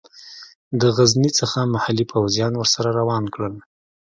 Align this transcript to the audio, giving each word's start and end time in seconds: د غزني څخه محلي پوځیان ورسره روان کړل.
د 0.79 0.81
غزني 0.97 1.29
څخه 1.39 1.59
محلي 1.73 2.05
پوځیان 2.13 2.53
ورسره 2.57 2.89
روان 2.99 3.23
کړل. 3.33 3.55